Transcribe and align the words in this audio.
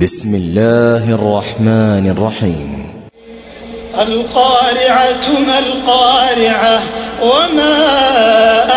بسم 0.00 0.34
الله 0.34 1.14
الرحمن 1.14 2.14
الرحيم 2.16 2.92
القارعة 4.02 5.28
ما 5.46 5.58
القارعة 5.58 6.82
وما 7.22 7.76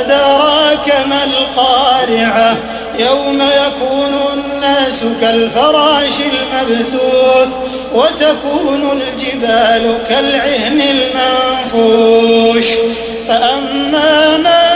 أدراك 0.00 1.06
ما 1.08 1.24
القارعة 1.24 2.56
يوم 2.98 3.38
يكون 3.42 4.14
الناس 4.34 5.04
كالفراش 5.20 6.14
المبثوث 6.20 7.48
وتكون 7.94 9.00
الجبال 9.00 9.98
كالعهن 10.08 10.80
المنفوش 11.74 12.66
فأما 13.28 14.36
من 14.36 14.75